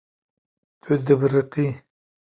Tu 0.81 0.93
dibiriqî. 1.05 1.67